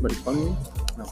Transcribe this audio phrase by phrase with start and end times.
[0.00, 0.56] Mal die Fange.
[0.98, 1.06] Ja.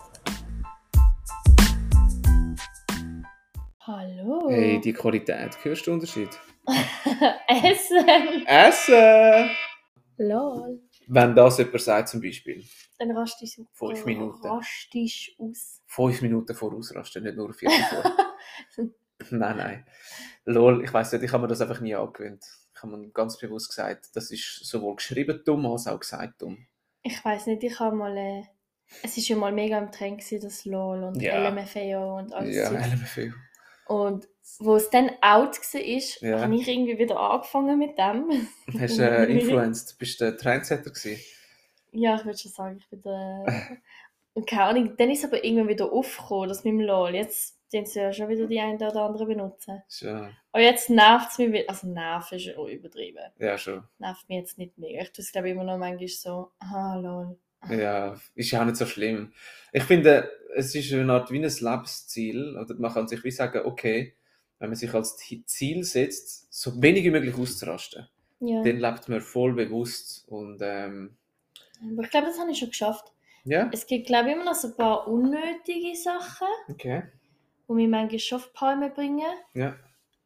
[3.87, 4.48] Hallo.
[4.51, 6.30] Hey, die Qualität, hörst du den Unterschied?
[7.48, 8.47] Essen.
[8.47, 9.51] Essen!
[10.16, 10.80] Lol.
[11.07, 12.65] Wenn das jemand sagt zum Beispiel,
[12.98, 14.47] Dann rastest du Fünf Minuten.
[14.47, 15.83] Rastest aus.
[15.87, 18.05] fünf Minuten vorausrasten, nicht nur vier vor.
[19.30, 19.87] nein, nein.
[20.47, 22.45] Lol, ich weiss nicht, ich habe mir das einfach nie angewöhnt.
[22.74, 26.66] Ich habe mir ganz bewusst gesagt, das ist sowohl geschrieben dumm als auch gesagt dumm.
[27.02, 28.16] Ich weiß nicht, ich habe mal.
[28.16, 28.42] Äh,
[29.02, 31.48] es ist ja mal mega im Trend gewesen, das LOL und Ja.
[31.48, 32.55] LMFAO und alles.
[32.56, 32.80] Ja, Zeug.
[32.92, 33.32] LMFAO.
[33.87, 35.80] Und wo es dann out war,
[36.29, 36.41] Ja.
[36.41, 38.48] habe ich irgendwie wieder angefangen mit dem.
[38.80, 39.98] Hast du äh, influenced?
[39.98, 41.20] Bist du der Trendsetter gewesen?
[41.93, 43.45] Ja, ich würde schon sagen, ich bin der.
[44.34, 47.15] Und keine Ahnung, dann ist es aber irgendwann wieder aufgekommen, das mit dem LOL.
[47.15, 49.82] Jetzt den sie ja schon wieder die einen oder anderen benutzen.
[49.88, 50.30] Schon.
[50.52, 51.68] Aber jetzt nervt es mich wieder.
[51.68, 53.24] Also nerven ist auch übertrieben.
[53.38, 53.82] Ja, schon.
[53.98, 55.02] Nervt mich jetzt nicht mega.
[55.02, 57.37] Ich tue es glaube ich immer noch manchmal so, ah lol.
[57.71, 59.32] Ja, ist ja auch nicht so schlimm.
[59.73, 62.56] Ich finde, es ist eine Art wie ein Lebensziel.
[62.59, 64.15] Oder man kann sich wie sagen, okay,
[64.59, 68.06] wenn man sich als Ziel setzt, so wenig wie möglich auszurasten,
[68.41, 68.62] Ja.
[68.62, 70.28] dann lebt man voll bewusst.
[70.28, 71.16] Und ähm,
[71.93, 73.12] Aber ich glaube, das habe ich schon geschafft.
[73.44, 77.03] ja, Es gibt glaube ich immer noch so ein paar unnötige Sachen, okay.
[77.69, 79.26] Manchmal schon auf die Palme bringen.
[79.54, 79.76] Ja,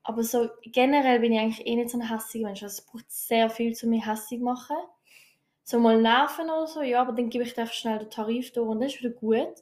[0.03, 2.63] Aber so generell bin ich eigentlich eh nicht so ein hässiger Mensch.
[2.63, 4.77] Also es braucht sehr viel, um mich hässig zu machen.
[5.65, 8.53] So mal nerven oder so, ja, aber dann gebe ich dir einfach schnell den Tarif
[8.53, 9.55] durch und dann ist wieder gut.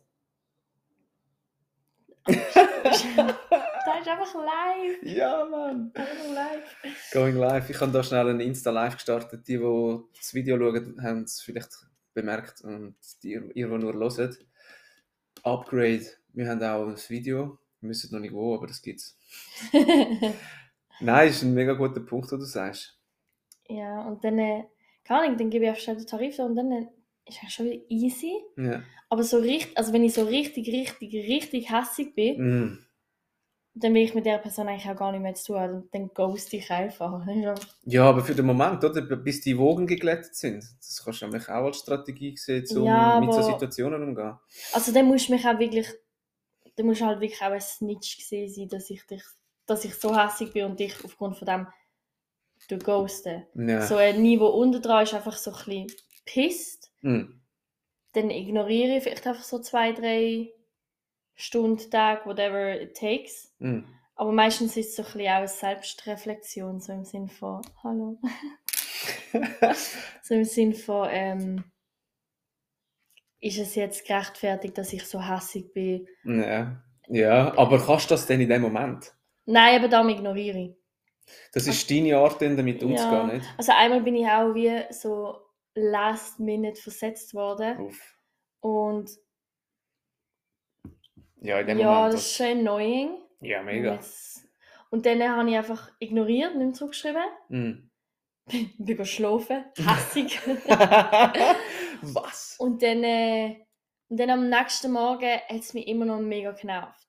[2.27, 5.02] das ist einfach live.
[5.02, 5.90] ja Mann.
[5.94, 7.11] Einfach live.
[7.12, 7.70] Going live.
[7.70, 9.46] Ich habe da schnell ein Insta-Live gestartet.
[9.48, 11.70] Die, die das Video schauen, haben es vielleicht
[12.14, 12.62] bemerkt.
[12.62, 14.36] Und die, ihr, die nur hören.
[15.42, 16.06] Upgrade.
[16.33, 17.58] Wir haben auch ein Video.
[17.80, 19.16] Wir wissen noch nicht wo, aber das gibt's.
[21.00, 22.98] Nein, ist ein mega guter Punkt, den du sagst.
[23.68, 24.64] ja, und dann, äh,
[25.05, 26.86] keine Ahnung, dann gebe ich einfach schnell den Tarif und dann äh,
[27.27, 28.33] ist es schon wieder easy.
[28.56, 28.83] Ja.
[29.08, 32.78] Aber so richtig, also wenn ich so richtig, richtig, richtig hässig bin, Mm.
[33.74, 35.72] dann will ich mit der Person eigentlich auch gar nicht mehr zu tun haben.
[35.72, 37.24] Dann, dann ghost ich einfach.
[37.84, 39.02] Ja, aber für den Moment, oder?
[39.17, 40.64] Bis die Wogen geglättet sind.
[40.80, 44.39] Das kannst du nämlich auch als Strategie sehen, um Ja, mit so aber- Situationen umzugehen.
[44.72, 45.86] Also dann musst du mich auch wirklich,
[46.77, 49.23] dann musst du halt wirklich auch ein Snitch gesehen sein, dass ich dich,
[49.67, 51.67] dass ich so hässig bin und dich aufgrund von dem
[52.69, 53.47] du ghosten.
[53.55, 53.87] Ja.
[53.87, 55.87] So ein Niveau unter dran ist einfach so ein bisschen
[56.25, 56.91] pisst.
[57.03, 57.25] Mm.
[58.13, 60.53] Dann ignoriere ich vielleicht einfach so zwei, drei
[61.35, 63.55] Stunden, Tag, whatever it takes.
[63.58, 63.81] Mm.
[64.14, 68.19] Aber meistens ist es so ein bisschen auch eine Selbstreflexion, so im Sinn von, hallo.
[70.23, 71.64] so im Sinn von, ähm,
[73.46, 76.07] ist es jetzt gerechtfertigt, dass ich so hässig bin?
[76.24, 76.83] ja.
[77.08, 79.12] ja, aber kannst du das denn in dem Moment?
[79.45, 80.77] Nein, aber darum ignoriere ich.
[81.52, 83.34] Das ist deine Art, dann damit umzugehen, Ja.
[83.34, 83.46] nicht?
[83.58, 85.36] Also einmal bin ich auch wie so
[85.74, 87.79] last minute versetzt worden.
[87.80, 88.18] Uff.
[88.61, 89.11] Und
[91.40, 92.14] Ja, in dem ja, Moment.
[92.14, 93.11] das ist schon annoying.
[93.40, 93.95] ja, Und mega.
[93.95, 94.48] jetzt-
[94.90, 97.23] Und dann habe ich einfach ignoriert, nicht mehr zurückgeschrieben.
[97.48, 97.86] Mm.
[98.79, 100.40] bin geschlafen, hässig.
[102.02, 102.57] Was?
[102.58, 103.57] und, dann, äh,
[104.08, 107.07] und dann am nächsten Morgen hat es mich immer noch mega genervt.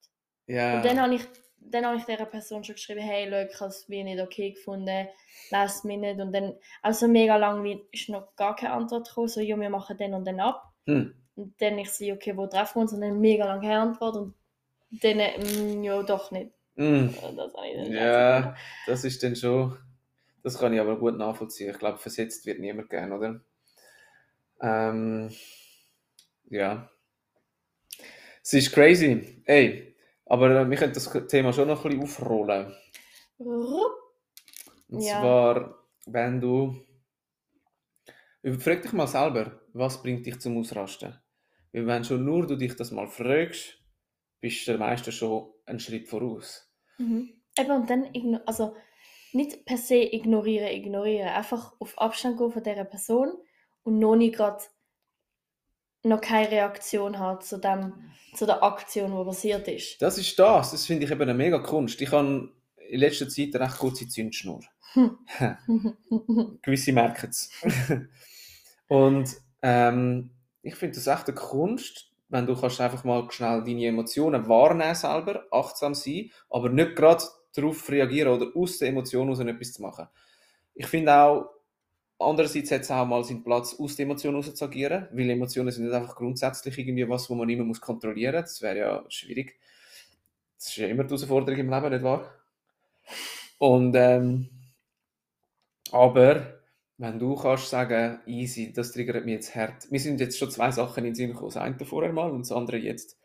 [0.48, 0.78] Ja.
[0.78, 1.22] Und dann habe ich,
[1.59, 4.52] dann habe ich dieser Person schon geschrieben, hey, schau, ich habe es wie nicht okay
[4.52, 5.08] gefunden,
[5.52, 6.22] last minute.
[6.22, 9.69] Und dann, also mega lang wie, ist noch gar keine Antwort gekommen, so, ja, wir
[9.69, 10.64] machen den und dann ab.
[10.86, 11.14] Hm.
[11.36, 12.94] Und dann ich so, okay, wo treffen wir uns?
[12.94, 14.34] Und dann mega lange keine Antwort und
[14.90, 16.52] dann, äh, mm, ja, doch nicht.
[16.75, 17.08] Mm.
[17.36, 17.54] Das
[17.90, 18.56] Ja,
[18.86, 19.78] das ist dann schon.
[20.47, 21.72] Das kann ich aber gut nachvollziehen.
[21.72, 23.41] Ich glaube, versetzt wird niemand gern, oder?
[24.62, 25.30] Ähm,
[26.46, 26.90] ja.
[28.41, 29.44] Es ist crazy.
[29.44, 29.94] Ey,
[30.25, 32.74] aber äh, wir können das Thema schon noch ein bisschen aufrollen.
[33.38, 35.19] Und Ja.
[35.19, 36.81] zwar, wenn du.
[38.59, 41.13] Frag dich mal selber, was bringt dich zum Ausrasten?
[41.74, 43.84] Weil wenn schon nur du dich das mal fragst,
[44.40, 46.74] bist du der meiste schon einen Schritt voraus.
[47.00, 47.33] Mhm.
[47.60, 48.77] Eben, und dann, also
[49.33, 51.29] nicht per se ignorieren, ignorieren.
[51.29, 53.33] Einfach auf Abstand gehen von dieser Person
[53.83, 54.63] und noch nicht gerade
[56.03, 57.94] noch keine Reaktion hat zu, dem,
[58.33, 60.01] zu der Aktion, die passiert ist.
[60.01, 60.71] Das ist das.
[60.71, 62.01] Das finde ich eben eine mega Kunst.
[62.01, 62.50] Ich habe
[62.89, 64.62] in letzter Zeit eine recht kurze Zündschnur.
[66.62, 67.50] Gewisse merken es.
[68.88, 70.31] Und ähm,
[70.62, 74.95] ich finde das echt eine Kunst, wenn du kannst einfach mal schnell deine Emotionen wahrnehmen
[74.95, 77.24] selber, achtsam sein, aber nicht gerade
[77.57, 80.07] darauf reagieren oder aus der Emotion heraus etwas zu machen.
[80.75, 81.50] Ich finde auch,
[82.19, 85.71] andererseits hat es auch mal seinen Platz, aus der Emotion heraus zu agieren, weil Emotionen
[85.71, 88.54] sind nicht einfach grundsätzlich irgendwie was, wo man immer kontrollieren muss.
[88.54, 89.59] Das wäre ja schwierig.
[90.57, 92.33] Das ist ja immer die Herausforderung im Leben, nicht wahr?
[93.60, 94.50] Und ähm,
[95.92, 96.57] aber
[96.98, 99.92] wenn du kannst sagen, easy, das triggert mich jetzt hart.
[99.92, 101.50] Mir sind jetzt schon zwei Sachen in den Sinn gekommen.
[101.50, 103.18] Das eine vorher mal und das andere jetzt.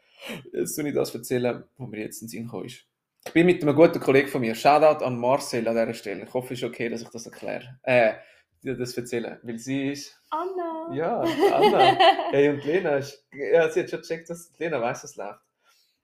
[0.53, 2.87] Jetzt soll ich das erzählen, was mir jetzt in den Sinn gekommen ist.
[3.25, 4.55] Ich bin mit einem guten Kollegen von mir.
[4.55, 6.25] Shoutout an Marcel an dieser Stelle.
[6.25, 7.79] Ich hoffe, es ist okay, dass ich das erkläre.
[7.83, 8.15] Äh,
[8.63, 9.39] dir das erzähle.
[9.43, 10.21] Weil sie ist.
[10.31, 10.93] Anna!
[10.93, 11.99] Ja, Anna.
[12.31, 13.25] hey, und Lena ist.
[13.33, 15.41] Ja, sie hat schon gecheckt, dass Lena weiß, was läuft.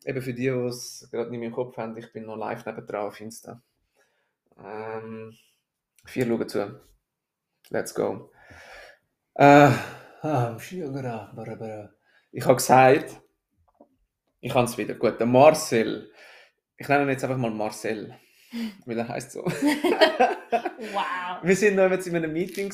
[0.05, 2.65] Eben für die, die es gerade nicht mehr im Kopf haben, ich bin noch live
[2.65, 3.61] nebendran auf Insta.
[4.63, 5.37] Ähm,
[6.07, 6.81] vier schauen zu.
[7.71, 8.31] Let's go.
[9.35, 9.71] Äh,
[10.23, 10.57] ah,
[12.31, 13.21] ich habe gesagt,
[14.41, 14.95] ich kann es wieder.
[14.95, 16.13] Gut, der Marcel.
[16.79, 18.15] Ich nenne ihn jetzt einfach mal Marcel,
[18.87, 19.45] weil er heißt so.
[20.93, 21.43] wow!
[21.43, 22.73] Wir sind noch jetzt in einem Meeting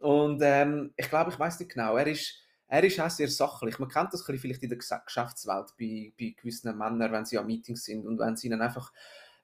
[0.00, 1.96] und ähm, ich glaube, ich weiß nicht genau.
[1.96, 2.34] Er ist,
[2.68, 3.78] er ist auch sehr sachlich.
[3.78, 7.46] Man kennt das vielleicht in der Ges- Geschäftswelt bei, bei gewissen Männern, wenn sie an
[7.46, 8.90] Meetings sind und wenn sie ihnen einfach,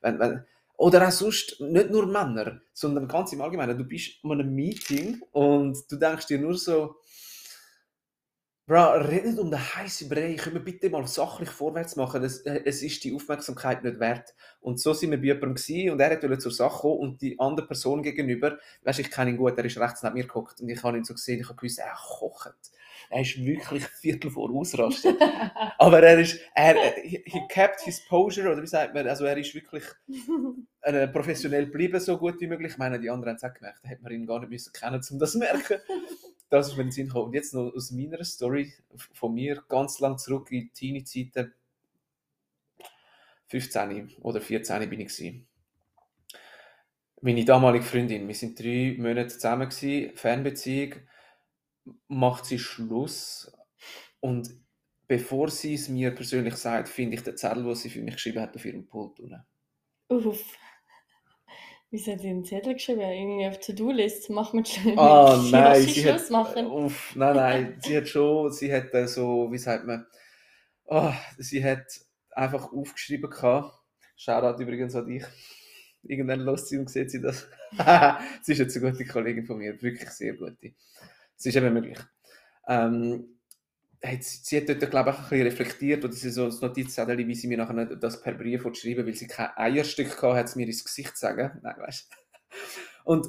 [0.00, 0.42] wenn, wenn,
[0.78, 3.76] oder auch sonst, nicht nur Männer, sondern ganz im Allgemeinen.
[3.76, 6.96] Du bist an einem Meeting und du denkst dir nur so,
[8.68, 12.40] Bro, red nicht um den heißen Brei, können wir bitte mal sachlich vorwärts machen, es,
[12.40, 14.34] äh, es ist die Aufmerksamkeit nicht wert.
[14.60, 17.40] Und so sind wir bei jemandem gewesen, und er wollte zur Sache kommen und die
[17.40, 20.68] andere Person gegenüber, weißt, ich kenne ihn gut, er ist rechts neben mir geguckt und
[20.68, 22.52] ich habe ihn so gesehen, ich habe gewusst, er kocht.
[23.08, 25.16] Er ist wirklich Viertel vor ausrasten.
[25.78, 29.38] Aber er ist, er, he, he kept his posure, oder wie sagt man, also er
[29.38, 29.84] ist wirklich
[30.82, 32.72] äh, professionell geblieben, so gut wie möglich.
[32.72, 34.74] Ich meine, die anderen haben es auch gemerkt, da hätte man ihn gar nicht müssen
[34.74, 35.78] kennen, um das zu merken.
[36.50, 37.26] Das ist mir in den Sinn gekommen.
[37.26, 38.72] Und jetzt noch aus meiner Story
[39.12, 41.52] von mir, ganz lang zurück in die Teenie-Zeiten.
[43.48, 45.46] 15 oder 14 bin ich gewesen.
[47.20, 50.94] Meine damalige Freundin, wir sind drei Monate zusammen gewesen, Fernbeziehung,
[52.06, 53.50] macht sie Schluss
[54.20, 54.50] und
[55.08, 58.40] bevor sie es mir persönlich sagt, finde ich den Zettel, den sie für mich geschrieben
[58.40, 59.42] hat, auf ihrem Pult unten.
[60.08, 60.56] Uff.
[61.92, 63.00] Hat sie einen Zettel geschrieben?
[63.00, 64.30] Irgendwie auf To-Do-List.
[64.30, 66.66] Mach mit schon Ah, mit nein, Schluss sie hat, Schluss machen.
[66.66, 70.06] uff, nein, nein, sie hat schon, sie hat so, wie sagt man,
[70.88, 71.86] ah, sie hat
[72.32, 73.72] einfach aufgeschrieben gehabt,
[74.16, 75.24] Shoutout übrigens an dich,
[76.02, 77.48] irgendwann lässt sie und sieht sie das.
[78.42, 80.74] sie ist jetzt eine gute Kollegin von mir, wirklich sehr gute.
[81.36, 81.98] Es ist eben möglich.
[82.68, 83.37] Ähm,
[84.04, 87.18] hat, sie hat dort, glaube ich, auch ein bisschen reflektiert, oder sie so ein Notizzettel,
[87.18, 90.58] wie sie mir nachher das per Brief schreiben weil sie kein Eierstück hatte, hat sie
[90.58, 91.58] mir ins Gesicht sagen.
[91.62, 92.10] Nein, weißt.
[93.04, 93.26] Und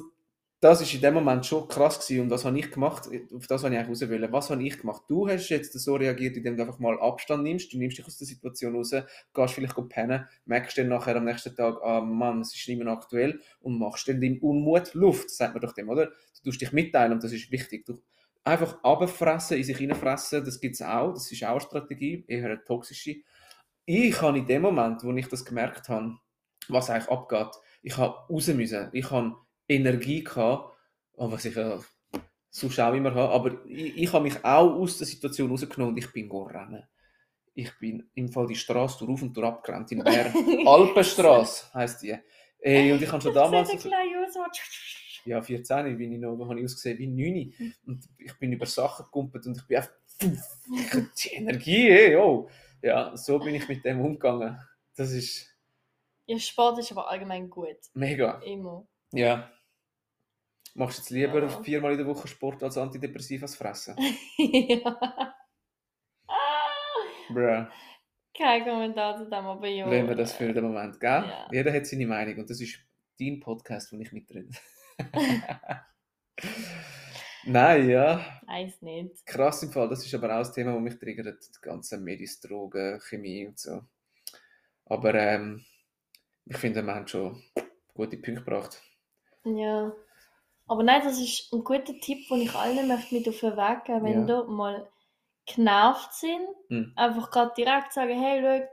[0.60, 2.24] das ist in dem Moment schon krass gewesen.
[2.24, 3.08] Und was habe ich gemacht?
[3.34, 4.32] Auf das habe ich eigentlich raus wollen.
[4.32, 5.04] Was habe ich gemacht?
[5.08, 7.72] Du hast jetzt so reagiert, indem du einfach mal Abstand nimmst.
[7.72, 11.56] Du nimmst dich aus der Situation raus, gehst vielleicht pennen, merkst dann nachher am nächsten
[11.56, 15.54] Tag, ah Mann, es ist nicht mehr aktuell und machst dann deinem Unmut Luft, sagt
[15.54, 16.08] man doch dem, oder?
[16.42, 17.86] Du tust dich mitteilen und das ist wichtig.
[17.86, 18.02] Du
[18.44, 21.12] einfach abfressen, in sich hineinfressen, das gibt es auch.
[21.12, 23.16] Das ist auch eine Strategie, eher eine toxische.
[23.84, 26.16] Ich habe in dem Moment, wo ich das gemerkt habe,
[26.68, 27.48] was eigentlich abgeht,
[27.82, 28.88] ich habe raus müssen.
[28.92, 29.36] Ich habe
[29.68, 30.76] Energie gehabt,
[31.14, 31.78] oh, was ich ja
[32.50, 35.98] sonst auch immer habe, aber ich, ich habe mich auch aus der Situation rausgenommen und
[35.98, 36.84] ich bin rennen.
[37.54, 40.32] Ich bin im Fall die Straße durch und durch abgerannt in Bern.
[40.66, 42.16] Alpenstraße heisst die.
[42.58, 43.70] Ey, und ich habe schon damals...
[45.24, 47.74] Ja, 14 bin ich noch, habe ich ausgesehen wie 9.
[47.86, 49.92] Und ich bin über Sachen gekumpelt und ich bin einfach...
[50.22, 52.48] Die Energie, ey, oh.
[52.82, 54.58] Ja, so bin ich mit dem umgegangen.
[54.96, 55.54] Das ist
[56.26, 57.76] Ja, Sport ist aber allgemein gut.
[57.94, 58.38] mega.
[58.40, 58.86] Immer.
[59.12, 59.50] Ja.
[60.74, 61.62] Machst du jetzt lieber Ja.
[61.62, 63.96] viermal in der Woche Sport als Antidepressivas fressen?
[64.38, 65.34] ja.
[67.28, 67.66] Bruh.
[68.36, 69.86] Kein Kommentar zu dem, aber ja.
[69.86, 71.10] Lassen wir das für den Moment, gell?
[71.10, 71.48] Ja.
[71.52, 72.78] Jeder hat seine Meinung und das ist
[73.18, 74.48] dein Podcast, wo ich mitrede.
[77.44, 78.20] Nein, ja.
[78.46, 79.24] Weiß nicht.
[79.26, 82.40] Krass im Fall, das ist aber auch das Thema, das mich triggert, die ganze Medis,
[82.40, 83.80] Drogen, Chemie und so.
[84.86, 85.64] Aber ähm,
[86.46, 87.42] ich finde, wir haben schon
[87.94, 88.82] gute Punkte gebracht.
[89.44, 89.92] Ja.
[90.66, 93.84] Aber nein, das ist ein guter Tipp, den ich allen möchte mit auf den Weg
[93.84, 94.42] geben wenn Ja.
[94.42, 94.88] du mal
[95.46, 96.46] genervt sind.
[96.68, 96.92] Hm.
[96.96, 98.68] Einfach gerade direkt sagen, hey, schau,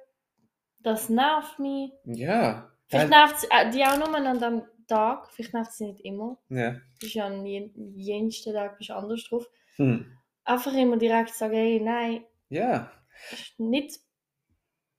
[0.83, 1.91] das nervt mich.
[2.05, 2.71] Ja.
[2.87, 6.37] Vielleicht nervt es äh, die auch nur an dem Tag, vielleicht nervt es nicht immer.
[6.49, 6.71] ja.
[6.71, 9.45] Du bist ja je- jensten Tag bist anders drauf.
[9.75, 10.11] Hm.
[10.43, 12.91] Einfach immer direkt sagen, hey, nein, Ja.
[13.31, 13.99] ist nicht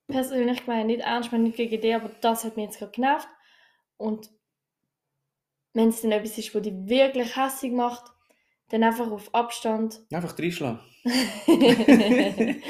[0.07, 3.29] persönlich gemeint, nicht ernst gemeint, nicht gegen dich, aber das hat mich jetzt gerade genervt.
[3.97, 4.31] Und
[5.75, 8.05] wenn es dann etwas ist, was dich wirklich hässlich macht,
[8.71, 10.01] dann einfach auf Abstand.
[10.13, 10.81] Einfach reinschlagen.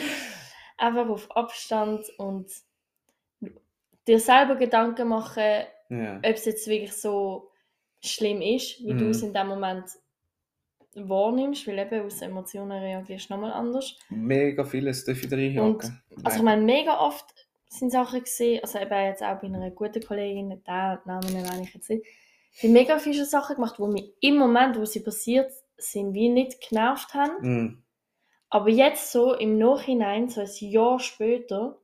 [0.77, 2.51] einfach auf Abstand und
[4.07, 6.17] dir selber Gedanken machen, Ja.
[6.19, 7.51] ob es jetzt wirklich so
[8.01, 9.11] schlimm ist, wie du Mhm.
[9.11, 9.85] es in dem Moment
[10.95, 13.97] wahrnimmst, weil eben aus Emotionen reagierst du nochmal anders.
[14.09, 16.03] Mega vieles darf ich reinhaken.
[16.25, 17.25] Also ich meine, mega oft
[17.69, 21.75] sind Sachen gesehen, also eben jetzt auch bei einer guten Kollegin, den Namen erwähne ich
[21.75, 22.05] jetzt nicht,
[22.53, 26.29] Ich habe mega viele Sachen gemacht, die mich im Moment, wo sie passiert sind, wie
[26.31, 27.37] nicht genervt haben.
[27.67, 27.83] Mm.
[28.51, 31.79] Aber jetzt so im Nachhinein, so ein Jahr später,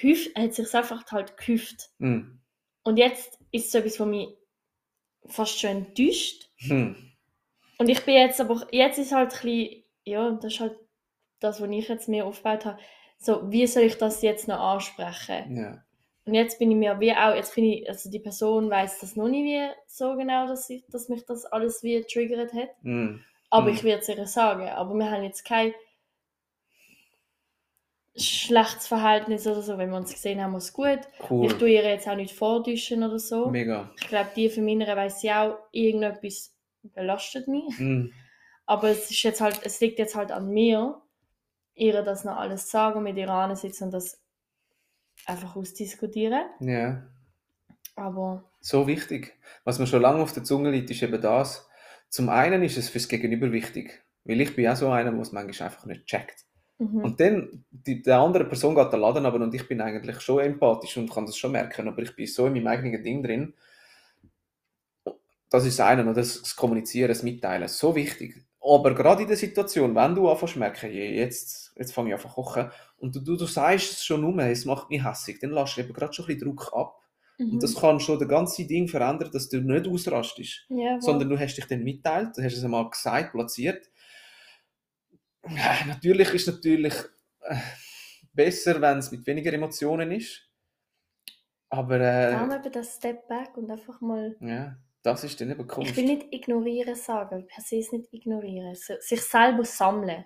[0.00, 1.90] häuf- hat sich einfach halt gehüpft.
[1.98, 2.38] Mm.
[2.86, 4.28] Und jetzt ist es so etwas, was mich
[5.26, 6.48] fast schon enttäuscht.
[6.58, 6.96] Hm.
[7.78, 10.78] Und ich bin jetzt aber, jetzt ist halt ein bisschen, ja, das ist halt
[11.40, 12.78] das, was ich jetzt mir aufgebaut habe.
[13.18, 15.56] So, wie soll ich das jetzt noch ansprechen?
[15.56, 15.82] Ja.
[16.26, 19.16] Und jetzt bin ich mir wie auch, jetzt bin ich, also die Person weiß das
[19.16, 22.70] noch nicht wie so genau, dass, ich, dass mich das alles wie getriggert hat.
[22.82, 23.16] Mm.
[23.50, 23.74] Aber Mhm.
[23.76, 24.68] ich werde es ihr sagen.
[24.68, 25.72] Aber wir haben jetzt kein
[28.18, 29.78] schlechtes Verhältnis oder so.
[29.78, 31.00] Wenn wir uns gesehen haben, ist gut.
[31.28, 31.46] Cool.
[31.46, 33.50] Ich tue ihr jetzt auch nicht vorduschen oder so.
[33.50, 33.90] Mega.
[34.00, 37.78] Ich glaube, die von meiner weiss ja auch, irgendetwas belastet mich.
[37.78, 38.06] Mm.
[38.64, 41.00] Aber es ist jetzt halt, es liegt jetzt halt an mir,
[41.74, 44.20] ihr das noch alles sagen, mit ihr ansitzen und das
[45.26, 46.46] einfach ausdiskutieren.
[46.60, 47.02] Ja.
[47.96, 49.38] Aber So wichtig.
[49.64, 51.68] Was mir schon lange auf der Zunge liegt, ist eben das.
[52.08, 54.02] Zum einen ist es fürs Gegenüber wichtig.
[54.24, 56.45] Weil ich bin auch so einer, der es manchmal einfach nicht checkt.
[56.78, 57.04] Mhm.
[57.04, 60.40] Und dann, die, der andere Person geht der Laden aber und ich bin eigentlich schon
[60.40, 63.54] empathisch und kann das schon merken, aber ich bin so in meinem eigenen Ding drin.
[65.48, 68.46] Das ist das eine, und das, das Kommunizieren, das Mitteilen, so wichtig.
[68.60, 72.14] Aber gerade in der Situation, wenn du anfängst zu merken, je, jetzt, jetzt fange ich
[72.14, 72.68] an zu kochen,
[72.98, 75.82] und du, du, du sagst es schon um, es macht mich hässlich, dann lässt du
[75.82, 77.00] eben gerade schon ein bisschen Druck ab.
[77.38, 77.52] mhm.
[77.52, 81.02] Und das kann schon das ganze Ding verändern, dass du nicht ausrastest ja, voll.
[81.02, 83.88] sondern du hast dich dann mitteilt, du hast es einmal gesagt, platziert.
[85.54, 86.94] Ja, Natürlich ist natürlich
[87.40, 87.56] äh,
[88.32, 90.42] besser, wenn es mit weniger Emotionen ist.
[91.68, 94.36] Aber äh, eben das Step Back und einfach mal.
[94.40, 95.96] ja, das ist dann eben Ich Kunst.
[95.96, 98.74] will nicht ignorieren sagen, per se es nicht ignorieren.
[98.74, 100.24] Sich selber sammeln.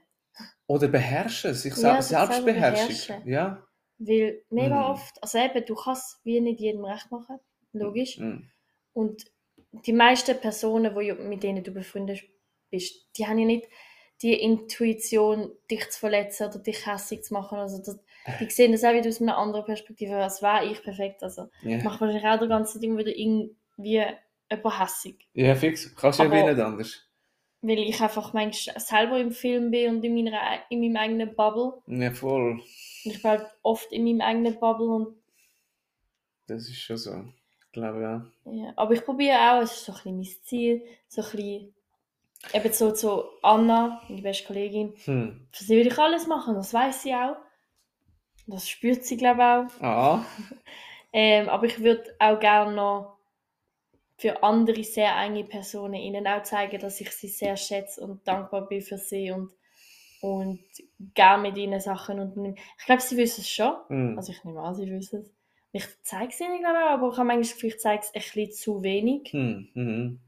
[0.67, 2.87] Oder beherrschen, sich Ja, sel selber Selbstbeherrschung.
[2.89, 3.29] beherrschen.
[3.29, 3.67] Ja.
[3.99, 4.91] Weil mega Mhm.
[4.93, 7.39] oft, also eben, du kannst wie nicht jedem recht machen,
[7.73, 8.19] logisch.
[8.19, 8.45] Mm.
[8.95, 9.25] Und
[9.73, 12.23] die meisten Personen, wo, mit denen du befreundet
[12.71, 13.69] bist, die haben ja nicht
[14.23, 17.59] die Intuition, dich zu verletzen oder dich hässlich zu machen.
[17.59, 17.99] Also das,
[18.39, 21.23] die sehen das auch wieder aus einer anderen Perspektive, als wäre ich perfekt.
[21.23, 21.79] Also Ja.
[21.79, 25.27] ich mache wahrscheinlich auch die ganze Zeit immer wieder irgendwie jemand hässig.
[25.33, 25.95] ja, fix.
[25.97, 27.07] Kannst du ja nicht anders.
[27.62, 31.75] Weil ich einfach manchmal selber im Film bin und in, meiner, in meinem eigenen Bubble.
[31.87, 32.61] Ja, voll.
[33.05, 35.17] Ich bin halt oft in meinem eigenen Bubble und
[36.47, 37.25] Das ist schon so.
[37.67, 38.27] Ich glaube, ja.
[38.50, 41.75] Ja, aber ich probiere auch, es ist so ein bisschen mein Ziel, so ein bisschen,
[42.54, 45.47] eben so zu Anna, meine beste Kollegin, Hm.
[45.52, 47.37] für sie will ich alles machen, das weiß sie auch.
[48.47, 49.82] Das spürt sie, glaube ich, auch.
[49.82, 50.25] Ah,
[51.12, 53.18] Ähm, aber ich würde auch gerne noch
[54.18, 58.68] für andere sehr enge Personen ihnen auch zeigen, dass ich sie sehr schätze und dankbar
[58.68, 59.50] bin für sie und,
[60.23, 60.61] und
[61.14, 62.56] gerne mit ihnen Sachen unternehme.
[62.78, 63.75] Ich glaube, sie wissen es schon.
[63.88, 64.18] hm.
[64.18, 65.32] Also ich nehme an, sie wissen es.
[65.73, 68.14] Ich zeige es ihnen, glaube ich, aber ich habe manchmal das Gefühl, ich zeige es
[68.14, 69.30] ein bisschen zu wenig.
[69.32, 69.68] Hm.
[69.75, 70.20] Mhm.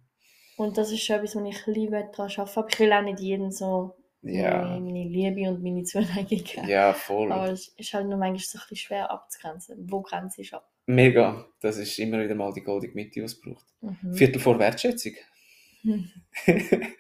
[0.57, 2.59] Und das ist schon etwas, was ich liebe daran arbeiten.
[2.59, 4.63] Aber ich will auch nicht jedem so Ja.
[4.65, 6.69] meine, meine Liebe und meine Zuneigung geben.
[6.69, 7.33] Ja, voll.
[7.33, 10.55] Aber es ist halt nur manchmal so ein bisschen schwer abzugrenzen, wo Grenze ist.
[10.55, 10.69] ab.
[10.87, 11.47] Mega.
[11.61, 13.67] Das ist immer wieder mal die goldene Mitte, die es braucht.
[13.81, 14.15] Mhm.
[14.15, 15.13] Viertel vor Wertschätzung.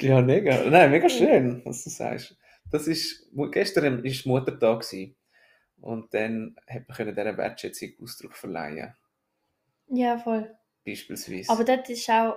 [0.00, 0.64] Ja, mega.
[0.70, 2.36] Nein, mega schön, was du sagst.
[2.70, 5.14] Das ist, gestern war Muttertag gewesen.
[5.80, 8.94] und dann hat man dieser Wertschätzung Ausdruck verleihen,
[9.88, 10.54] Ja, voll.
[10.84, 11.50] Beispielsweise.
[11.50, 12.36] Aber dort ist auch.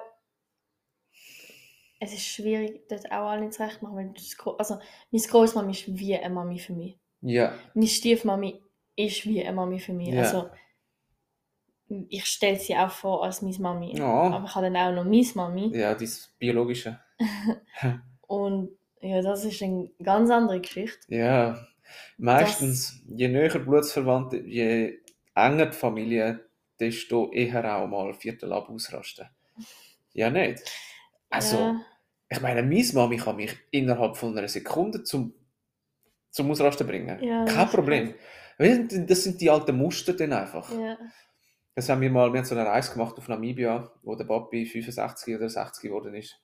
[1.99, 3.95] Es ist schwierig, dort auch allen zu recht machen.
[3.95, 4.79] Weil das, also,
[5.11, 6.97] meine Großmami ist wie eine Mami für mich.
[7.21, 8.61] ja, Meine Stiefmami
[8.95, 10.09] ist wie eine Mami für mich.
[10.09, 10.21] Ja.
[10.21, 10.49] Also,
[12.09, 13.97] ich stelle sie auch vor als meine Mami.
[13.97, 14.05] Ja.
[14.05, 15.77] Aber ich habe dann auch noch meine Mami.
[15.77, 16.99] ja, das Biologische.
[18.27, 18.71] Und
[19.01, 20.99] ja, das ist eine ganz andere Geschichte.
[21.13, 21.65] Ja,
[22.17, 24.99] meistens, je näher Blutsverwandte, je
[25.35, 26.44] enger die Familie,
[26.79, 29.27] desto eher auch mal Viertel ab ausrasten.
[30.13, 30.63] Ja, nicht?
[31.29, 31.81] Also, ja,
[32.29, 35.33] ich meine, meine Mami kann mich innerhalb von einer Sekunde zum,
[36.29, 37.21] zum Ausrasten bringen.
[37.23, 38.15] Ja, Kein Problem.
[38.57, 40.71] Das sind die alten Muster dann einfach.
[40.71, 40.97] ja.
[41.75, 44.65] Das haben wir mal, wir haben so eine Reise gemacht auf Namibia, wo der Papi
[44.65, 46.39] 65 oder 60 geworden ist.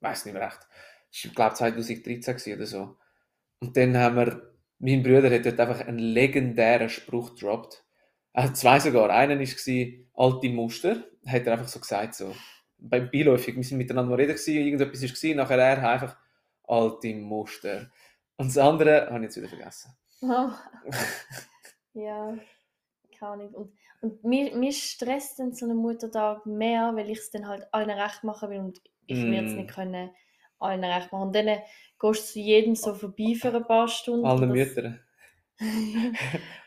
[0.00, 0.58] Weiß nicht mehr recht.
[1.12, 2.98] Ich glaube 2013 gewesen oder so.
[3.60, 7.84] Und dann haben wir, mein Bruder hat dort einfach einen legendären Spruch gedroppt.
[8.34, 9.10] Äh, zwei sogar.
[9.10, 11.04] Einer war alte Muster.
[11.26, 12.34] Hat er einfach so gesagt, so.
[12.78, 16.16] Beim Beiläufig, wir sind miteinander reden gewesen, irgendetwas war nachher er einfach
[16.66, 17.90] alte Muster.
[18.36, 19.94] Und das andere habe ich jetzt wieder vergessen.
[21.94, 22.36] ja,
[23.18, 23.54] keine Ahnung.
[23.54, 27.66] Und, und mir, mir stresst dann so ein Muttertag mehr, weil ich es dann halt
[27.72, 29.30] allen recht machen will und ich mm.
[29.30, 29.56] mir Mm.
[29.56, 30.10] nicht können
[30.58, 31.28] allen recht machen.
[31.28, 31.46] Und dann
[32.00, 34.26] gehst du zu jedem so vorbei für ein paar Stunden.
[34.26, 35.00] Alle und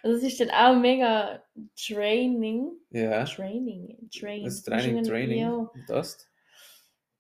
[0.03, 1.43] das- das ist dann auch mega
[1.89, 2.71] draining.
[2.91, 3.23] Ja.
[3.25, 4.09] Training.
[4.17, 4.43] Train.
[4.43, 5.39] Das Training, Training.
[5.39, 5.71] Ja.
[5.87, 6.29] Das.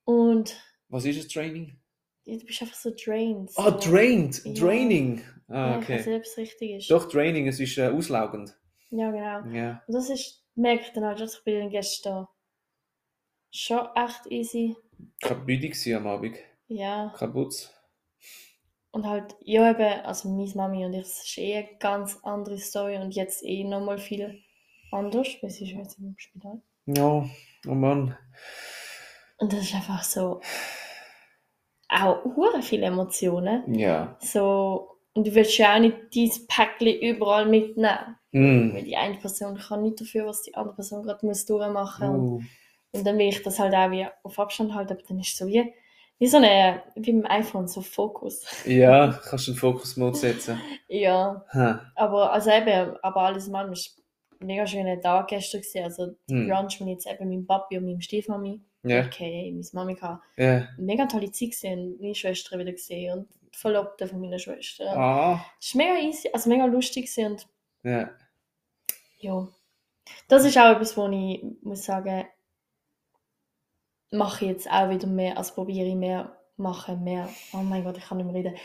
[0.05, 0.55] Und
[0.89, 1.79] Was ist das Training?
[2.25, 3.51] ja, du bist einfach so drained.
[3.51, 3.61] So.
[3.61, 4.43] Ah, drained.
[4.45, 4.53] Ja.
[4.53, 5.21] Draining.
[5.47, 6.09] Ah, Ja, ich weiß okay.
[6.09, 6.91] nicht, ob es richtig ist.
[6.91, 8.57] Doch, Training, es ist äh, auslaugend.
[8.89, 9.55] Ja, genau.
[9.55, 9.83] Ja.
[9.87, 12.27] Und das ist, merke ich dann halt, dass ich bin dann gestern
[13.51, 14.75] schon echt easy.
[15.21, 16.37] Ich war müde am Abend.
[16.67, 17.13] Ja.
[17.17, 17.69] Kaputt.
[18.95, 22.57] Und halt, ja eben, also meine Mami und ich, das ist eh eine ganz andere
[22.57, 24.41] Story und jetzt eh nochmal viel
[24.89, 26.61] anders, weil sie ist jetzt im Spital.
[26.85, 27.29] Ja,
[27.67, 28.17] oh Mann.
[29.37, 30.39] Und das ist einfach so,
[31.89, 33.77] auch hure viele Emotionen.
[33.77, 34.15] Ja.
[34.21, 38.15] So, und du willst ja auch nicht dieses Päckchen überall mitnehmen.
[38.31, 38.75] Mm.
[38.75, 42.43] Weil die eine Person kann nicht dafür, was die andere Person gerade muss durchmachen muss.
[42.43, 42.43] Uh.
[42.93, 45.37] Und dann will ich das halt auch wie auf Abstand halten, aber dann ist es
[45.37, 45.73] so wie,
[46.17, 48.45] wie so eine, wie beim iPhone, so Fokus.
[48.65, 50.59] Ja, kannst du einen Fokus-Mode setzen.
[50.87, 51.91] ja, Ha.
[51.95, 54.01] aber also eben, aber alles allem ist
[54.39, 55.83] ein mega schöner Tag gestern gewesen.
[55.83, 56.47] Also die Hm.
[56.49, 60.67] Brunch, ich jetzt eben mit Papi und meinem Stiefmami, Ja, okay, meine Mami hatte, ja.
[60.77, 64.85] mega tolle Zeit gesehen, meine Schwester wieder gesehen und die Verlobte von meiner Schwester.
[64.97, 67.47] Ah, Es war mega easy, also mega lustig gewesen und
[67.83, 68.09] ja.
[69.19, 69.47] ja.
[70.27, 72.25] Das ist auch etwas, wo ich muss sagen,
[74.15, 77.97] mache ich jetzt auch wieder mehr, also probiere ich mehr machen, mehr, oh mein Gott,
[77.97, 78.55] ich kann nicht mehr reden,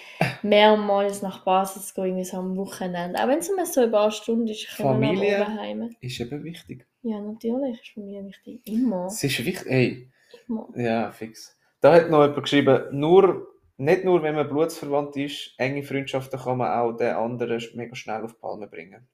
[0.42, 3.19] mehrmals nach Basis zu gehen, irgendwie so am Wochenende.
[3.19, 5.47] Auch wenn es nur so ein paar Stunden ist, ich nach Familie.
[5.47, 5.95] heim.
[6.00, 6.87] Ist eben wichtig.
[7.02, 8.61] Ja, natürlich ist Familie wichtig.
[8.66, 9.07] Immer.
[9.07, 9.71] Es ist wichtig.
[9.71, 10.11] Ey,
[10.49, 10.69] Immer.
[10.76, 11.57] ja, fix.
[11.80, 16.59] Da hat noch jemand geschrieben, nur, nicht nur wenn man blutsverwandt ist, enge Freundschaften kann
[16.59, 19.09] man auch den anderen mega schnell auf die Palme bringen.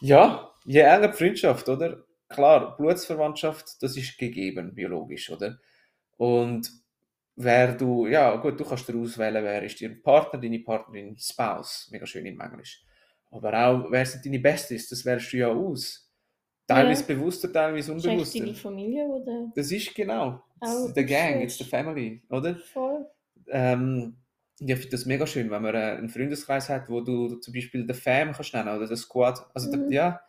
[0.00, 2.04] Ja, je enger die Freundschaft, oder?
[2.30, 5.58] Klar, Blutsverwandtschaft, das ist gegeben, biologisch, oder?
[6.16, 6.70] Und
[7.36, 11.88] wer du, ja gut, du kannst dir auswählen, wer ist dein Partner, deine Partnerin, Spouse,
[11.90, 12.84] mega schön im Englisch.
[13.32, 16.08] Aber auch, wer sind deine Besties, das wählst du ja aus.
[16.68, 17.16] Teilweise Ja.
[17.16, 18.38] bewusster, teilweise Ist eigentlich unbewusster.
[18.40, 19.52] deine Familie oder?
[19.56, 20.42] Das ist genau.
[20.62, 22.54] It's the gang, it's the family, oder?
[22.56, 23.06] Voll.
[23.48, 24.16] Ähm,
[24.58, 27.86] ich finde das mega schön, wenn man äh, einen Freundeskreis hat, wo du zum Beispiel
[27.86, 29.44] den Fam kannst nennen oder den Squad.
[29.54, 29.90] Also, der, Mhm.
[29.92, 30.20] ja.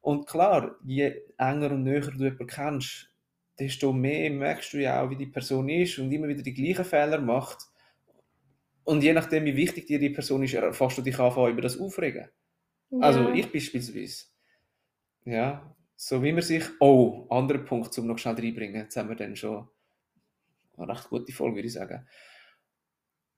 [0.00, 3.10] Und klar, je enger und näher du jemanden kennst,
[3.58, 6.84] desto mehr merkst du ja auch, wie die Person ist und immer wieder die gleichen
[6.84, 7.58] Fehler macht.
[8.84, 11.78] Und je nachdem, wie wichtig dir die Person ist, fährst du dich anfangen, über das
[11.78, 12.28] aufregen.
[12.98, 13.34] Also Ja.
[13.34, 14.26] ich beispielsweise.
[15.24, 16.64] Ja, so wie man sich.
[16.80, 18.82] Oh, anderer Punkt, um noch schnell reinbringen.
[18.82, 19.68] Jetzt haben wir dann schon
[20.76, 22.06] eine recht gute Folge, würde ich sagen.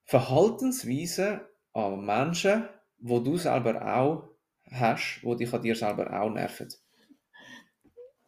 [0.04, 1.40] Verhaltensweisen
[1.72, 2.68] an Menschen,
[2.98, 4.29] wo du selber auch
[4.70, 6.68] hast, wo dich an dir selber auch nerven.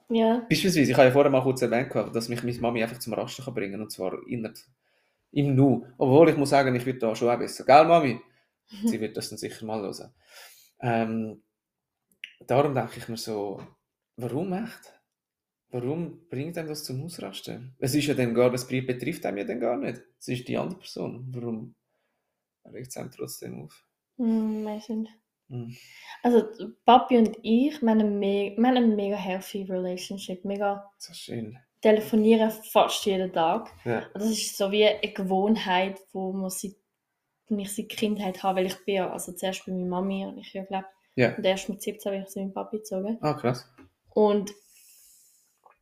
[0.09, 0.47] Ja.
[0.49, 3.45] Beispielsweise, ich habe ja vorher mal kurz erwähnt, dass mich meine Mami einfach zum Rasten
[3.45, 4.53] kann bringen und zwar in,
[5.33, 5.87] im Nu.
[5.97, 7.65] Obwohl ich muss sagen, ich würde da schon auch besser.
[7.65, 8.21] Gell, Mami?
[8.85, 10.13] Sie wird das dann sicher mal hören.
[10.81, 11.43] Ähm,
[12.47, 13.63] darum denke ich mir so,
[14.17, 15.01] warum echt?
[15.71, 17.75] Warum bringt einem das zum Ausrasten?
[17.79, 20.03] Es ist ja dann gar, das betrifft einem ja dann gar nicht.
[20.19, 21.27] Es ist die andere Person.
[21.31, 21.75] Warum
[22.67, 23.87] regt es einem trotzdem auf?
[24.19, 25.22] Hm, weiß nicht.
[25.49, 25.77] Hm.
[26.23, 26.45] Also
[26.85, 31.13] Papi und ich, wir haben eine me wir haben eine mega healthy relationship, mega So
[31.15, 31.59] schön.
[31.81, 33.71] telefonieren fast jeden Tag.
[33.85, 34.05] Ja.
[34.15, 36.73] Das ist so wie eine Gewohnheit, wo man seit,
[37.49, 40.53] ich seit Kindheit habe, weil ich bin ja, also zuerst bei meiner Mami und ich
[40.55, 41.35] ja gelebt Ja.
[41.37, 43.19] und erst mit 17 bin ich zu meinem Papi gezogen.
[43.21, 43.69] Ah, krass.
[44.15, 44.53] Und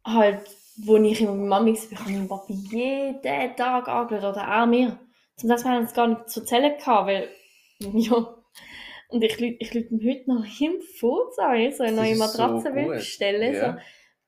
[0.04, 0.40] halt,
[0.78, 4.66] wo ich immer mit Mami war, habe ich meinen Papi jeden Tag angeschaut, oder auch
[4.66, 4.98] mir.
[5.36, 7.28] Zum Teil haben wir uns gar nicht zu zählen gehabt, weil,
[7.78, 8.34] ja.
[9.10, 12.74] Und ich lüte ich ihm heute noch im Fuß an, so eine neue Matratze so
[12.74, 13.54] will bestellen.
[13.54, 13.72] Ja.
[13.74, 13.78] So,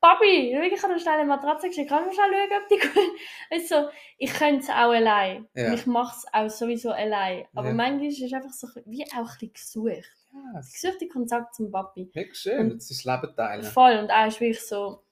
[0.01, 3.19] Papi, ich habe schnell eine Matratze geschickt, kannst du mal schnell schauen, ob die gut
[3.51, 3.69] ist?
[3.69, 5.47] So, ich könnte es auch allein.
[5.55, 7.45] Und ich mache es auch sowieso allein.
[7.55, 7.73] Aber Ja.
[7.73, 10.11] manchmal ist es einfach so wie auch ein bisschen gesucht.
[10.33, 12.09] Ja, das ist Gesucht den Kontakt zum Papi.
[12.13, 12.69] mega schön.
[12.71, 13.63] Das ist Leben teilen.
[13.63, 13.97] Voll.
[13.97, 15.03] Und auch ist wirklich so,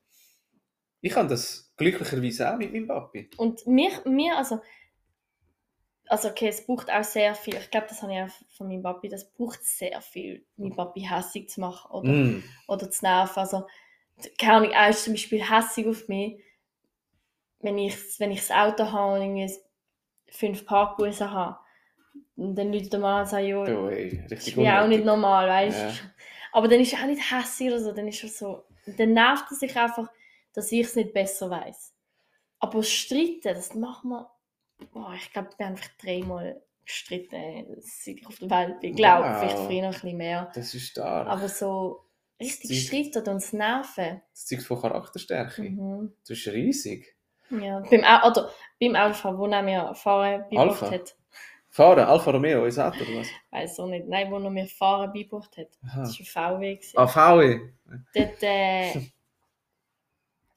[1.00, 3.30] Ich habe das glücklicherweise auch mit meinem Papi.
[3.38, 4.60] Und mir, mir also,
[6.12, 8.84] also okay, es braucht auch sehr viel, ich glaube, das habe ich auch von meinem
[8.84, 12.44] Papi, das braucht sehr viel, meinen Papi hässig zu machen oder, Mm.
[12.68, 13.40] oder zu nerven.
[13.40, 13.66] Also,
[14.38, 16.44] keine Ahnung, er ist zum Beispiel hässig auf mich,
[17.62, 19.54] wenn ich, wenn ich das Auto habe und irgendwie
[20.30, 21.58] fünf Parkbussen habe.
[22.36, 23.64] Und dann Leute mal und sagen, ja,
[24.28, 25.86] das ist mir auch nicht normal, weißt du?
[25.86, 25.94] Ja.
[26.52, 29.46] Aber dann ist er auch nicht hässlich oder so, dann ist er so, dann nervt
[29.50, 30.10] er sich einfach,
[30.54, 31.94] dass ich es nicht besser weiß.
[32.60, 34.31] Aber streiten, das machen wir,
[34.92, 38.92] boah, ich glaube, wir haben einfach dreimal gestritten, seit ich auf der Welt bin.
[38.92, 39.40] Ich glaube, Wow.
[39.40, 40.52] vielleicht früher noch ein bisschen mehr.
[40.56, 41.28] Das ist stark.
[41.28, 42.02] Aber so
[42.40, 44.22] richtig streiten und uns nerven.
[44.32, 45.62] Das Zeug von Charakterstärke.
[45.64, 46.14] Mhm.
[46.28, 47.16] Das ist riesig.
[47.50, 50.92] Ja, beim, oder, beim Alpha, wo er mir fahren beigebracht Alpha?
[50.92, 51.16] hat.
[51.70, 53.28] Fahren, Alfa Romeo, ist Auto oder was?
[53.50, 54.06] Weiß auch nicht.
[54.08, 55.68] Nein, wo noch mir Fahren beigebracht hat.
[55.86, 56.02] Aha.
[56.02, 56.80] Das war ein VW.
[56.96, 57.60] Ah, VW.
[58.14, 58.94] Dort, äh,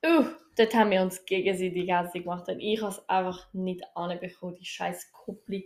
[0.05, 0.25] uh,
[0.57, 2.49] dort haben wir uns gegenseitig hässlich gemacht.
[2.49, 5.63] Und ich habe es einfach nicht anbekommen, die scheiß Kupplung.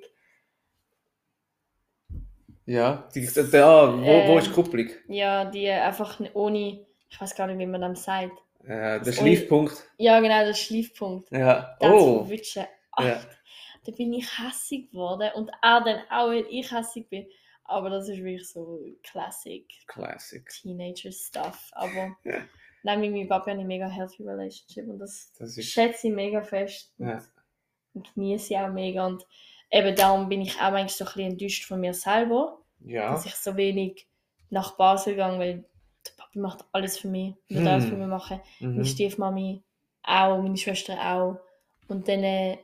[2.67, 4.89] Ja, die, da, wo, wo Ähm, ist die Kupplung?
[5.09, 8.37] Ja, die einfach ohne, ich weiß gar nicht, wie man das sagt.
[8.65, 9.73] Äh, der Schleifpunkt.
[9.97, 11.31] Ja, genau, der Schleifpunkt.
[11.33, 11.77] Ja.
[11.81, 12.25] Das Oh.
[12.25, 12.65] verwischen.
[12.99, 13.21] Ja.
[13.21, 13.27] Ach,
[13.87, 15.31] Da bin ich hässig geworden.
[15.35, 17.27] Und auch dann, auch wenn ich hässig bin.
[17.65, 20.47] Aber das ist wirklich so Classic Classic.
[20.47, 21.71] Teenager-Stuff.
[21.73, 22.43] Aber Ja.
[22.83, 24.89] Nein, mit meinem Papa habe ich eine mega healthy relationship.
[24.89, 25.69] Und das, Das ist.
[25.71, 26.93] schätze ich mega fest.
[26.99, 27.23] Ja.
[27.95, 29.07] Und genieße ich auch mega.
[29.07, 29.27] Und
[29.71, 33.11] eben darum bin ich auch eigentlich so ein bisschen enttäuscht von mir selber, Ja.
[33.13, 34.07] dass ich so wenig
[34.51, 35.65] nach Basel gegangen weil
[36.07, 37.35] der Papa macht alles für mich.
[37.49, 37.67] Wird Hm.
[37.67, 38.41] alles für mich machen.
[38.61, 38.71] Mhm.
[38.73, 39.63] Meine Stiefmami
[40.03, 41.39] auch, meine Schwester auch.
[41.89, 42.57] Und dann, äh,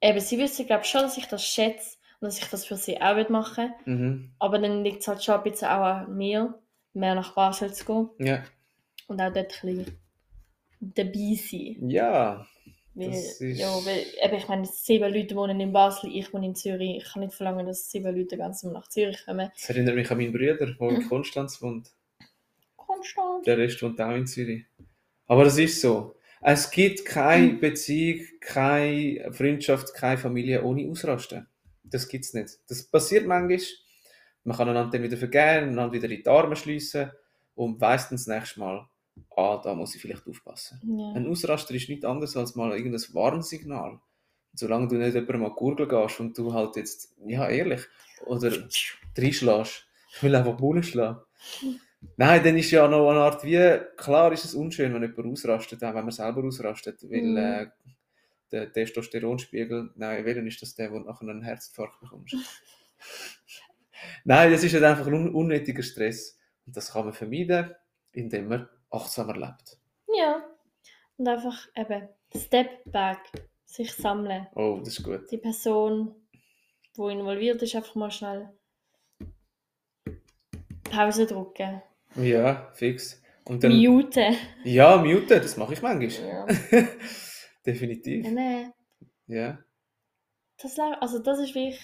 [0.00, 2.76] eben, sie wissen, glaube ich, schon, dass ich das schätze und dass ich das für
[2.76, 3.94] sie auch machen will.
[3.94, 4.34] Mhm.
[4.38, 6.58] Aber dann liegt es halt schon ein bisschen auch an mir,
[6.92, 8.42] mehr nach Basel zu gehen Ja.
[9.08, 9.86] Und auch dort ein
[10.80, 11.88] dabei sein.
[11.88, 12.46] Ja.
[12.96, 16.54] Weil, ist- ja, weil eben, ich meine, sieben Leute wohnen in Basel, ich wohne in
[16.54, 16.98] Zürich.
[16.98, 19.50] Ich kann nicht verlangen, dass sieben Leute ganz nach Zürich kommen.
[19.54, 20.96] Das erinnert mich an meinen Bruder, der Mhm.
[21.02, 21.90] in Konstanz wohnt.
[22.76, 23.46] Konstant.
[23.46, 24.64] Der Rest wohnt auch in Zürich.
[25.26, 26.14] Aber das ist so.
[26.40, 27.60] Es gibt keine Mhm.
[27.60, 31.46] Beziehung, keine Freundschaft, keine Familie ohne Ausrasten.
[31.82, 32.58] Das gibt es nicht.
[32.68, 33.58] Das passiert manchmal.
[34.44, 37.10] Man kann einander dann wieder vergeben, einander wieder in die Arme schliessen
[37.54, 38.86] und weiss dann das nächste Mal,
[39.36, 40.80] ah, da muss ich vielleicht aufpassen.
[40.84, 41.12] Ja.
[41.12, 44.00] Ein Ausraster ist nicht anders als mal irgendein Warnsignal.
[44.54, 47.82] Solange du nicht jemandem an die Gurgel gehst und du halt jetzt, ja ehrlich,
[48.26, 48.52] oder
[49.16, 49.86] reinschlägst,
[50.20, 51.20] will einfach Bullen schlagen.
[52.16, 55.82] Nein, dann ist ja noch eine Art wie, klar ist es unschön, wenn jemand ausrastet,
[55.82, 57.36] auch wenn man selber ausrastet, weil Mhm.
[57.36, 57.66] äh,
[58.52, 62.36] der Testosteronspiegel, nein, welchen ist das der, wo du nachher einen Herzinfarkt bekommst?
[64.24, 66.38] nein, das ist halt einfach ein un unnötiger Stress.
[66.66, 67.74] Und das kann man vermeiden,
[68.12, 69.78] indem man achtsamer lebt.
[70.16, 70.42] ja.
[71.16, 73.20] Und einfach eben Step back,
[73.64, 74.48] sich sammeln.
[74.56, 75.30] Oh, das ist gut.
[75.30, 76.12] Die Person,
[76.96, 78.50] die involviert ist, einfach mal schnell
[80.90, 81.82] Pause drücken.
[82.16, 83.22] Ja, fix.
[83.44, 84.36] Und dann, Muten.
[84.64, 86.28] ja, muten, das mache ich manchmal.
[86.28, 86.46] Ja.
[87.66, 88.26] Definitiv.
[88.30, 88.72] Nein,
[89.26, 89.58] Ja.
[90.58, 91.80] das, also das ist wirklich,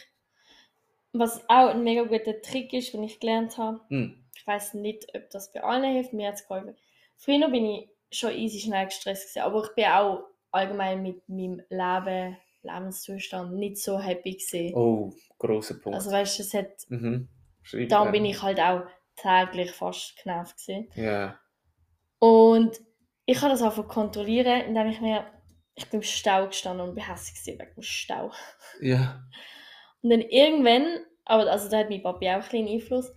[1.12, 3.80] was auch ein mega guter Trick ist, den ich gelernt habe.
[3.88, 4.24] Hm.
[4.34, 6.76] Ich weiß nicht, ob das bei allen hilft, mir hat es geholfen.
[7.20, 11.62] Früher bin ich schon easy schnell gestresst gewesen, aber ich bin auch allgemein mit meinem
[11.68, 14.74] Leben, Lebenszustand nicht so happy gewesen.
[14.74, 15.96] Oh, großer Punkt.
[15.96, 17.28] Also weißt du, es hat, mhm.
[17.72, 18.12] Rein.
[18.12, 18.82] bin ich halt auch
[19.16, 20.88] täglich fast genervt gewesen.
[20.94, 21.38] Ja.
[22.18, 22.80] Und
[23.26, 25.26] ich kann das einfach kontrollieren, indem ich mir,
[25.74, 28.32] ich bin im Stau gestanden und gewesen wegen dem Stau.
[28.80, 29.22] Ja.
[30.02, 30.86] Und dann irgendwann,
[31.24, 33.12] aber also da hat mein Papi auch ein bisschen Einfluss,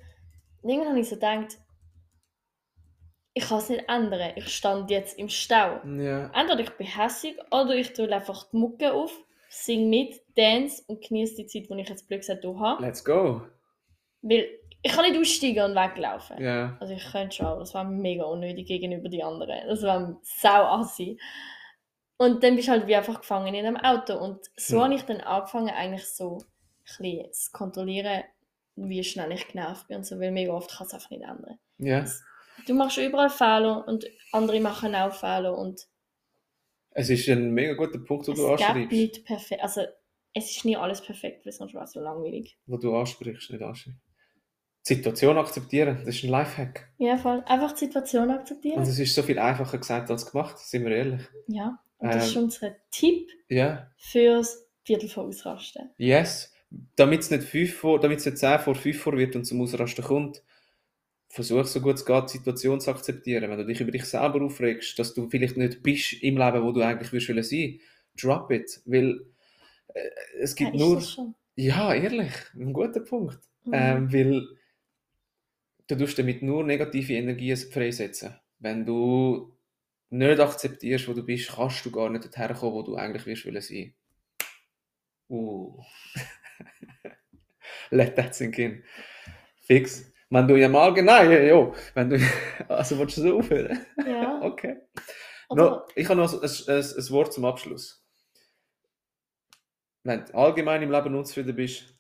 [0.62, 1.58] und irgendwann habe ich so gedacht,
[3.34, 4.34] ich kann es nicht ändern.
[4.36, 5.82] Ich stand jetzt im Stau.
[5.86, 6.32] Ja.
[6.34, 9.12] Entweder ich bin hässig oder ich tue einfach die Mucke auf,
[9.50, 12.84] sing mit, dance und genieße die Zeit, die ich jetzt blöd gesagt habe.
[12.84, 13.42] Let's go.
[14.22, 14.48] Weil
[14.82, 16.42] ich kann nicht aussteigen und weglaufen.
[16.42, 16.78] Ja.
[16.80, 19.68] Also ich könnte schon, aber das war mega unnötig gegenüber die anderen.
[19.68, 21.20] Das war sau assi.
[22.18, 24.16] Und dann bist du halt wie einfach gefangen in einem Auto.
[24.18, 24.84] Und so Hm.
[24.84, 26.40] habe ich dann angefangen, eigentlich so
[27.00, 28.24] ein zu kontrollieren,
[28.76, 31.60] wie schnell ich genervt bin und so, weil mega oft kann es einfach nicht ändern.
[31.78, 32.06] Ja.
[32.68, 35.88] Du machst überall Fehler und andere machen auch Fehler und
[36.92, 39.62] Es ist ein mega guter Punkt, den es du nicht perfekt.
[39.62, 39.82] Also
[40.34, 42.58] es ist nie alles perfekt, weil sonst wäre es so langweilig.
[42.66, 44.00] Wo du ansprichst, nicht anschreibst.
[44.88, 46.92] Die Situation akzeptieren, das ist ein Lifehack.
[46.98, 47.42] Ja, voll.
[47.46, 48.80] Einfach die Situation akzeptieren.
[48.80, 51.22] Und es ist so viel einfacher gesagt als gemacht, sind wir ehrlich.
[51.48, 51.80] ja.
[52.00, 52.44] Und das ist Ähm.
[52.44, 53.90] unser Tipp Ja.
[53.96, 55.90] fürs Viertel vor Ausrasten.
[55.98, 56.52] Yes.
[56.98, 59.62] Damit es nicht, fünf vor, damit es nicht 10 vor 5 vor wird und zum
[59.62, 60.44] Ausrasten kommt,
[61.34, 63.50] versuch so gut es geht, die Situation zu akzeptieren.
[63.50, 66.72] Wenn du dich über dich selber aufregst, dass du vielleicht nicht bist im Leben, wo
[66.72, 67.10] du eigentlich
[67.48, 67.80] sein,
[68.16, 68.82] drop it.
[68.86, 69.26] Weil
[69.94, 71.10] äh, es Ja, gibt ist nur.
[71.56, 73.40] Ja, ehrlich, ein guter Punkt.
[73.66, 73.72] Mhm.
[73.74, 74.48] Ähm, weil
[75.88, 78.36] du tust damit nur negative Energien freisetzen.
[78.60, 79.58] Wenn du
[80.12, 83.46] nicht akzeptierst, wo du bist, kannst du gar nicht dorthin kommen, wo du eigentlich wirst
[83.46, 83.94] wollen sein.
[85.30, 85.84] Uh.
[87.92, 88.84] Let that sink in.
[89.62, 90.13] Fix.
[90.34, 91.72] Wenn du ja mal genau, ja, ja.
[91.94, 92.18] Wenn du,
[92.68, 93.86] also willst du so aufhören?
[94.06, 94.42] Ja.
[94.44, 94.78] Okay.
[95.50, 98.04] Oder, No, ich habe noch ein, ein, ein Wort zum Abschluss.
[100.04, 101.96] Wenn du allgemein im Leben unzufrieden bist,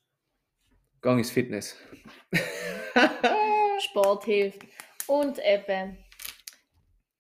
[1.02, 1.78] geh ins Fitness.
[3.80, 4.64] Sport hilft.
[5.08, 5.98] Und eben,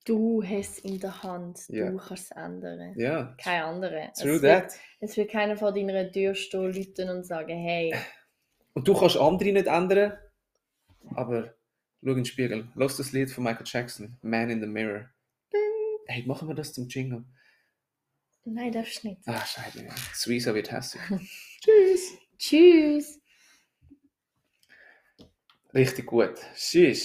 [0.05, 1.61] Du hast es in der Hand.
[1.69, 1.89] Ja.
[1.91, 2.93] Du kannst es ändern.
[2.97, 4.09] Ja, Kein anderer.
[4.11, 4.79] Es true wird, that.
[4.99, 7.95] es wird keiner vor deiner Tür stehen, läuten und sagen, hey,
[8.73, 10.17] Und du kannst andere nicht ändern,
[11.15, 11.55] aber
[12.03, 12.67] schau in den Spiegel.
[12.75, 15.09] Lass das Lied von Michael Jackson, Man in the Mirror.
[16.07, 17.23] Hey, machen wir das zum Jingle?
[18.45, 19.21] nein, darfst du nicht.
[19.25, 19.87] Ah, scheiße.
[20.13, 21.01] Suiza wird hässlich.
[21.61, 22.17] Tschüss.
[22.37, 23.19] Tschüss.
[25.73, 26.33] Richtig gut.
[26.55, 27.01] Tschüss.